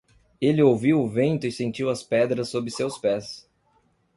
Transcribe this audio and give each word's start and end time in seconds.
Ele 0.41 0.63
ouviu 0.63 0.99
o 0.99 1.07
vento 1.07 1.45
e 1.45 1.51
sentiu 1.51 1.87
as 1.87 2.01
pedras 2.01 2.49
sob 2.49 2.71
seus 2.71 2.97
pés. 2.97 3.47